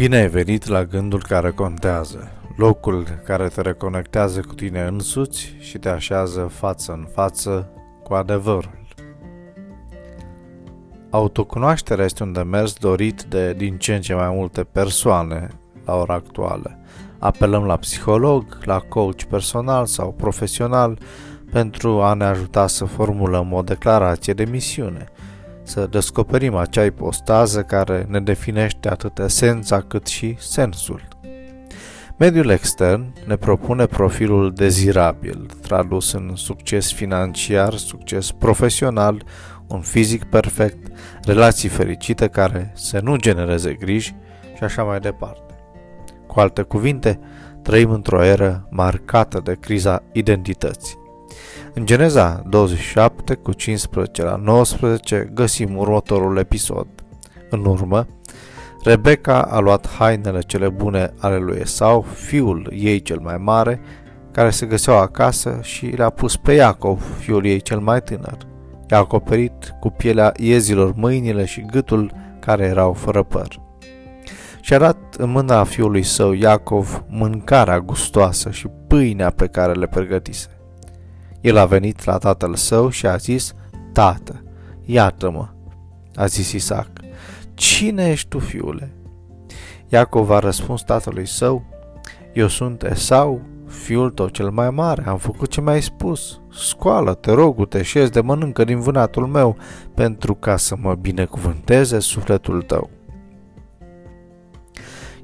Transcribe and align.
Bine 0.00 0.16
ai 0.16 0.28
venit 0.28 0.66
la 0.66 0.84
gândul 0.84 1.22
care 1.22 1.50
contează, 1.50 2.30
locul 2.56 3.20
care 3.24 3.48
te 3.48 3.60
reconectează 3.60 4.40
cu 4.40 4.54
tine 4.54 4.82
însuți 4.82 5.54
și 5.58 5.78
te 5.78 5.88
așează 5.88 6.40
față 6.40 6.92
în 6.92 7.06
față 7.14 7.70
cu 8.02 8.14
adevărul. 8.14 8.78
Autocunoașterea 11.10 12.04
este 12.04 12.22
un 12.22 12.32
demers 12.32 12.72
dorit 12.72 13.22
de 13.22 13.52
din 13.52 13.76
ce 13.76 13.94
în 13.94 14.00
ce 14.00 14.14
mai 14.14 14.28
multe 14.28 14.64
persoane 14.64 15.48
la 15.84 15.94
ora 15.94 16.14
actuală. 16.14 16.78
Apelăm 17.18 17.64
la 17.64 17.76
psiholog, 17.76 18.58
la 18.64 18.78
coach 18.78 19.22
personal 19.22 19.86
sau 19.86 20.12
profesional 20.12 20.98
pentru 21.52 22.02
a 22.02 22.14
ne 22.14 22.24
ajuta 22.24 22.66
să 22.66 22.84
formulăm 22.84 23.52
o 23.52 23.62
declarație 23.62 24.32
de 24.32 24.44
misiune– 24.44 25.08
să 25.70 25.86
descoperim 25.86 26.54
acea 26.54 26.84
ipostază 26.84 27.62
care 27.62 28.06
ne 28.08 28.20
definește 28.20 28.88
atât 28.88 29.18
esența 29.18 29.80
cât 29.80 30.06
și 30.06 30.36
sensul. 30.38 31.08
Mediul 32.16 32.48
extern 32.48 33.12
ne 33.26 33.36
propune 33.36 33.86
profilul 33.86 34.52
dezirabil, 34.52 35.46
tradus 35.62 36.12
în 36.12 36.32
succes 36.34 36.92
financiar, 36.92 37.74
succes 37.74 38.30
profesional, 38.30 39.22
un 39.66 39.80
fizic 39.80 40.24
perfect, 40.24 40.92
relații 41.22 41.68
fericite 41.68 42.28
care 42.28 42.72
să 42.74 43.00
nu 43.02 43.16
genereze 43.16 43.72
griji 43.72 44.14
și 44.56 44.64
așa 44.64 44.82
mai 44.82 45.00
departe. 45.00 45.54
Cu 46.26 46.40
alte 46.40 46.62
cuvinte, 46.62 47.20
trăim 47.62 47.90
într-o 47.90 48.24
eră 48.24 48.66
marcată 48.70 49.40
de 49.44 49.56
criza 49.60 50.02
identității. 50.12 50.99
În 51.74 51.86
Geneza 51.86 52.42
27 52.48 53.34
cu 53.34 53.52
15 53.52 54.22
la 54.22 54.36
19 54.36 55.30
găsim 55.34 55.76
următorul 55.76 56.36
episod. 56.36 56.86
În 57.50 57.64
urmă, 57.64 58.06
Rebecca 58.84 59.42
a 59.42 59.58
luat 59.58 59.88
hainele 59.88 60.40
cele 60.40 60.68
bune 60.68 61.12
ale 61.18 61.36
lui 61.36 61.58
Esau, 61.60 62.00
fiul 62.00 62.72
ei 62.74 63.02
cel 63.02 63.18
mai 63.18 63.36
mare, 63.36 63.80
care 64.30 64.50
se 64.50 64.66
găseau 64.66 64.98
acasă 64.98 65.58
și 65.62 65.86
le-a 65.86 66.10
pus 66.10 66.36
pe 66.36 66.52
Iacov, 66.52 67.02
fiul 67.18 67.44
ei 67.44 67.60
cel 67.60 67.78
mai 67.78 68.02
tânăr. 68.02 68.36
I-a 68.90 68.98
acoperit 68.98 69.74
cu 69.80 69.90
pielea 69.90 70.32
iezilor 70.36 70.92
mâinile 70.94 71.44
și 71.44 71.66
gâtul 71.70 72.12
care 72.40 72.64
erau 72.64 72.92
fără 72.92 73.22
păr. 73.22 73.60
Și-a 74.60 74.78
dat 74.78 74.96
în 75.18 75.30
mâna 75.30 75.64
fiului 75.64 76.02
său 76.02 76.32
Iacov 76.32 77.04
mâncarea 77.08 77.80
gustoasă 77.80 78.50
și 78.50 78.68
pâinea 78.86 79.30
pe 79.30 79.46
care 79.46 79.72
le 79.72 79.86
pregătise. 79.86 80.59
El 81.40 81.56
a 81.56 81.66
venit 81.66 82.04
la 82.04 82.18
tatăl 82.18 82.54
său 82.54 82.88
și 82.88 83.06
a 83.06 83.16
zis, 83.16 83.54
Tată, 83.92 84.42
iată-mă, 84.84 85.48
a 86.14 86.26
zis 86.26 86.52
Isaac, 86.52 86.88
cine 87.54 88.10
ești 88.10 88.28
tu, 88.28 88.38
fiule? 88.38 88.94
Iacov 89.88 90.30
a 90.30 90.38
răspuns 90.38 90.82
tatălui 90.82 91.26
său, 91.26 91.64
eu 92.32 92.48
sunt 92.48 92.82
Esau, 92.82 93.40
fiul 93.66 94.10
tău 94.10 94.28
cel 94.28 94.50
mai 94.50 94.70
mare, 94.70 95.04
am 95.06 95.18
făcut 95.18 95.48
ce 95.48 95.60
mi-ai 95.60 95.82
spus. 95.82 96.40
Scoală, 96.52 97.14
te 97.14 97.32
rog, 97.32 97.68
te 97.68 97.82
șezi 97.82 98.10
de 98.10 98.20
mănâncă 98.20 98.64
din 98.64 98.80
vânatul 98.80 99.26
meu, 99.26 99.56
pentru 99.94 100.34
ca 100.34 100.56
să 100.56 100.76
mă 100.80 100.94
binecuvânteze 100.94 101.98
sufletul 101.98 102.62
tău. 102.62 102.90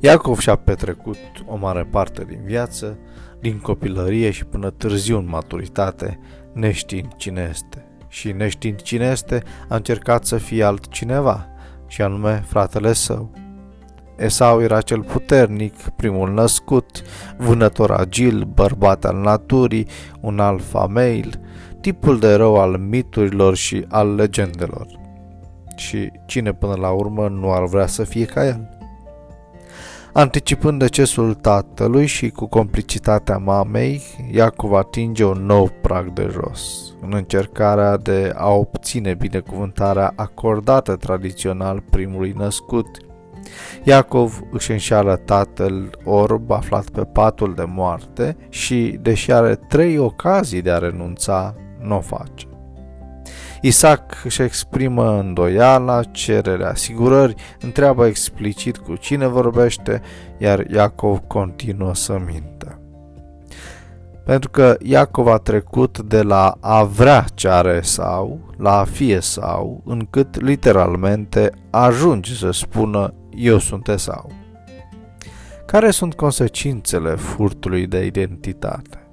Iacov 0.01 0.39
și-a 0.39 0.57
petrecut 0.57 1.17
o 1.47 1.57
mare 1.57 1.85
parte 1.85 2.25
din 2.25 2.41
viață 2.45 2.99
din 3.49 3.59
copilărie 3.59 4.31
și 4.31 4.45
până 4.45 4.71
târziu 4.71 5.19
în 5.19 5.29
maturitate, 5.29 6.19
neștiind 6.53 7.15
cine 7.17 7.49
este. 7.51 7.85
Și 8.09 8.33
neștiind 8.33 8.83
cine 8.83 9.07
este, 9.07 9.43
a 9.69 9.75
încercat 9.75 10.25
să 10.25 10.37
fie 10.37 10.65
altcineva, 10.65 11.47
și 11.87 12.03
anume 12.03 12.45
fratele 12.47 12.93
său. 12.93 13.31
Esau 14.17 14.63
era 14.63 14.81
cel 14.81 15.03
puternic, 15.03 15.75
primul 15.97 16.33
născut, 16.33 17.03
vânător 17.37 17.91
agil, 17.91 18.45
bărbat 18.45 19.05
al 19.05 19.17
naturii, 19.17 19.87
un 20.21 20.39
alfa 20.39 20.85
male, 20.85 21.31
tipul 21.81 22.19
de 22.19 22.35
rău 22.35 22.57
al 22.57 22.79
miturilor 22.79 23.57
și 23.57 23.85
al 23.89 24.15
legendelor. 24.15 24.87
Și 25.77 26.11
cine 26.27 26.53
până 26.53 26.75
la 26.75 26.91
urmă 26.91 27.29
nu 27.29 27.53
ar 27.53 27.67
vrea 27.67 27.87
să 27.87 28.05
fie 28.05 28.25
ca 28.25 28.47
el? 28.47 28.76
Anticipând 30.17 30.79
decesul 30.79 31.35
tatălui 31.35 32.07
și 32.07 32.31
cu 32.31 32.47
complicitatea 32.47 33.37
mamei, 33.39 34.03
Iacov 34.33 34.73
atinge 34.73 35.25
un 35.25 35.47
nou 35.47 35.71
prag 35.83 36.13
de 36.13 36.29
jos, 36.33 36.95
în 37.01 37.13
încercarea 37.15 37.97
de 37.97 38.33
a 38.37 38.51
obține 38.51 39.15
binecuvântarea 39.15 40.13
acordată 40.17 40.97
tradițional 40.97 41.83
primului 41.91 42.35
născut. 42.37 42.87
Iacov 43.85 44.41
își 44.51 44.71
înșeală 44.71 45.17
tatăl 45.17 45.91
orb 46.05 46.51
aflat 46.51 46.89
pe 46.89 47.05
patul 47.05 47.55
de 47.55 47.65
moarte 47.65 48.37
și, 48.49 48.99
deși 49.03 49.33
are 49.33 49.55
trei 49.55 49.99
ocazii 49.99 50.63
de 50.63 50.71
a 50.71 50.79
renunța, 50.79 51.55
nu 51.81 51.97
o 51.97 52.01
face. 52.01 52.47
Isaac 53.67 54.23
își 54.25 54.43
exprimă 54.43 55.19
îndoiala, 55.19 56.03
cere 56.03 56.65
asigurări, 56.65 57.35
întreabă 57.61 58.07
explicit 58.07 58.77
cu 58.77 58.97
cine 58.97 59.27
vorbește, 59.27 60.03
iar 60.39 60.67
Iacov 60.71 61.19
continuă 61.27 61.95
să 61.95 62.21
mintă. 62.27 62.81
Pentru 64.25 64.51
că 64.51 64.77
Iacov 64.83 65.27
a 65.27 65.37
trecut 65.37 65.99
de 65.99 66.23
la 66.23 66.57
a 66.61 66.83
vrea 66.83 67.25
ce 67.35 67.49
are 67.49 67.81
sau 67.83 68.55
la 68.57 68.79
a 68.79 68.85
fi 68.85 69.21
sau, 69.21 69.83
încât 69.85 70.41
literalmente 70.41 71.51
ajunge 71.71 72.35
să 72.35 72.51
spună 72.51 73.15
eu 73.31 73.59
sunt 73.59 73.89
Esau. 73.89 74.31
Care 75.67 75.91
sunt 75.91 76.15
consecințele 76.15 77.11
furtului 77.11 77.87
de 77.87 78.05
identitate? 78.05 79.06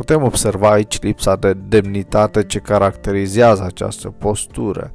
Putem 0.00 0.22
observa 0.22 0.70
aici 0.70 1.00
lipsa 1.00 1.36
de 1.36 1.52
demnitate 1.52 2.44
ce 2.44 2.58
caracterizează 2.58 3.62
această 3.62 4.08
postură. 4.08 4.92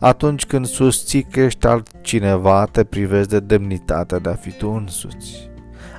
Atunci 0.00 0.46
când 0.46 0.66
susții 0.66 1.22
că 1.22 1.40
ești 1.40 1.66
altcineva, 1.66 2.64
te 2.64 2.84
privezi 2.84 3.28
de 3.28 3.40
demnitatea 3.40 4.18
de 4.18 4.28
a 4.28 4.34
fi 4.34 4.50
tu 4.50 4.68
însuți. 4.68 5.50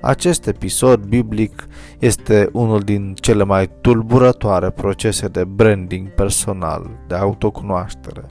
Acest 0.01 0.47
episod 0.47 1.03
biblic 1.03 1.67
este 1.99 2.49
unul 2.51 2.79
din 2.79 3.13
cele 3.19 3.43
mai 3.43 3.69
tulburătoare 3.81 4.69
procese 4.69 5.27
de 5.27 5.43
branding 5.43 6.07
personal, 6.07 6.89
de 7.07 7.15
autocunoaștere. 7.15 8.25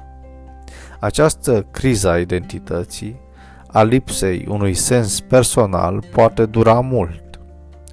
Această 1.00 1.66
criză 1.70 2.10
a 2.10 2.18
identității, 2.18 3.20
a 3.66 3.82
lipsei 3.82 4.46
unui 4.48 4.74
sens 4.74 5.20
personal, 5.20 6.02
poate 6.12 6.46
dura 6.46 6.80
mult 6.80 7.29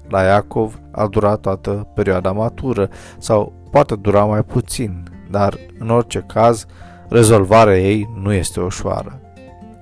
la 0.09 0.21
Iacov 0.21 0.79
a 0.91 1.07
durat 1.07 1.39
toată 1.39 1.87
perioada 1.93 2.31
matură 2.31 2.89
sau 3.17 3.53
poate 3.71 3.95
dura 3.95 4.25
mai 4.25 4.43
puțin, 4.43 5.03
dar 5.31 5.57
în 5.79 5.89
orice 5.89 6.23
caz 6.27 6.65
rezolvarea 7.09 7.79
ei 7.79 8.09
nu 8.21 8.33
este 8.33 8.59
ușoară. 8.59 9.21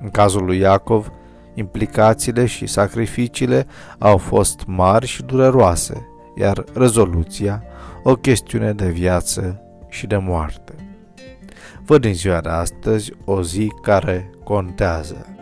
În 0.02 0.10
cazul 0.10 0.46
lui 0.46 0.58
Iacov, 0.58 1.12
implicațiile 1.54 2.46
și 2.46 2.66
sacrificiile 2.66 3.68
au 3.98 4.18
fost 4.18 4.64
mari 4.66 5.06
și 5.06 5.24
dureroase, 5.24 6.08
iar 6.36 6.64
rezoluția 6.74 7.64
o 8.04 8.16
chestiune 8.16 8.74
de 8.74 8.88
viață 8.88 9.62
și 9.90 10.08
de 10.08 10.18
moarte. 10.18 10.74
Văd 11.86 12.06
în 12.06 12.14
ziua 12.14 12.42
de 12.42 12.50
astăzi 12.50 13.12
o 13.26 13.42
zi 13.42 13.72
care 13.82 14.30
contează. 14.44 15.35